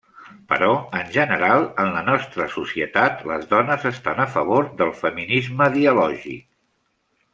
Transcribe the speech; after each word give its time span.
Però, 0.51 0.69
en 0.99 1.11
general, 1.17 1.65
en 1.83 1.91
la 1.97 2.01
nostra 2.07 2.47
societat, 2.53 3.21
les 3.33 3.45
dones 3.53 3.85
estan 3.91 4.23
a 4.25 4.29
favor 4.37 4.73
del 4.81 4.95
feminisme 5.03 5.69
dialògic. 5.77 6.49